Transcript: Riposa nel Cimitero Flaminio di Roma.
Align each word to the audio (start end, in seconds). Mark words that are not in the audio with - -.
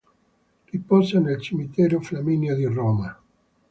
Riposa 0.71 1.19
nel 1.19 1.39
Cimitero 1.39 2.01
Flaminio 2.01 2.55
di 2.55 2.63
Roma. 2.65 3.15